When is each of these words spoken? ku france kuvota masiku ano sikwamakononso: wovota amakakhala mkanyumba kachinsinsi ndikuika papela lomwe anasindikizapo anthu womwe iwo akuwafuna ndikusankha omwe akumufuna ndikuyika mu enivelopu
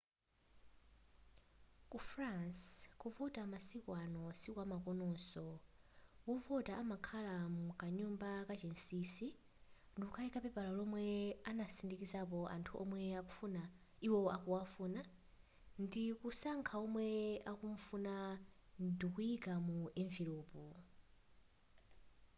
ku 1.91 1.97
france 2.11 2.63
kuvota 3.01 3.41
masiku 3.53 3.91
ano 4.05 4.23
sikwamakononso: 4.39 5.47
wovota 6.27 6.71
amakakhala 6.81 7.35
mkanyumba 7.67 8.29
kachinsinsi 8.47 9.27
ndikuika 9.97 10.37
papela 10.43 10.71
lomwe 10.77 11.05
anasindikizapo 11.49 12.39
anthu 12.55 12.71
womwe 12.77 13.01
iwo 14.07 14.21
akuwafuna 14.35 15.01
ndikusankha 15.83 16.73
omwe 16.85 17.07
akumufuna 17.51 18.13
ndikuyika 18.83 19.53
mu 19.65 19.77
enivelopu 20.01 20.63